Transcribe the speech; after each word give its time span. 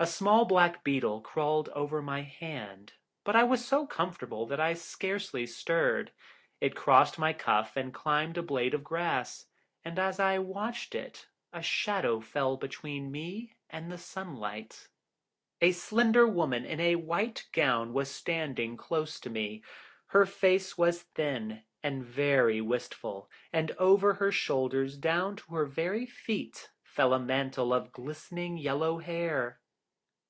A 0.00 0.06
small 0.06 0.44
black 0.44 0.82
beetle 0.84 1.22
crawled 1.22 1.70
over 1.70 2.02
my 2.02 2.20
hand, 2.20 2.92
but 3.22 3.34
I 3.34 3.44
was 3.44 3.64
so 3.64 3.86
comfortable 3.86 4.44
that 4.48 4.60
I 4.60 4.74
scarcely 4.74 5.46
stirred. 5.46 6.12
It 6.60 6.76
crossed 6.76 7.18
my 7.18 7.32
cuff 7.32 7.74
and 7.74 7.94
climbed 7.94 8.36
a 8.36 8.42
blade 8.42 8.74
of 8.74 8.84
grass; 8.84 9.46
and 9.82 9.98
as 9.98 10.20
I 10.20 10.40
watched 10.40 10.94
it 10.94 11.28
a 11.54 11.62
shadow 11.62 12.20
fell 12.20 12.58
between 12.58 13.10
me 13.10 13.54
and 13.70 13.90
the 13.90 13.96
sunlight. 13.96 14.88
A 15.62 15.72
slender 15.72 16.26
woman 16.26 16.66
in 16.66 16.80
a 16.80 16.96
white 16.96 17.48
gown 17.52 17.94
was 17.94 18.10
standing 18.10 18.76
close 18.76 19.18
to 19.20 19.30
me. 19.30 19.62
Her 20.08 20.26
face 20.26 20.76
was 20.76 21.00
thin, 21.14 21.62
and 21.82 22.04
very 22.04 22.60
wistful, 22.60 23.30
and 23.54 23.70
over 23.78 24.14
her 24.14 24.32
shoulders, 24.32 24.98
down 24.98 25.36
to 25.36 25.54
her 25.54 25.64
very 25.64 26.04
feet, 26.04 26.70
fell 26.82 27.14
a 27.14 27.18
mantle 27.18 27.72
of 27.72 27.90
glistening 27.92 28.58
yellow 28.58 28.98
hair. 28.98 29.60